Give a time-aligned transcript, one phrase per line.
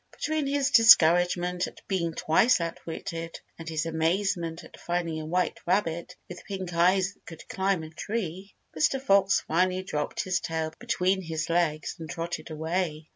[0.11, 6.15] Between his discouragement at being twice outwitted, and his amazement at finding a white rabbit
[6.27, 8.99] with pink eyes that could climb a tree, Mr.
[8.99, 13.09] Fox finally dropped his tail between his legs and trotted away.